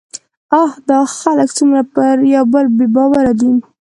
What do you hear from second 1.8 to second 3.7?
پر يوبل بې باوره دي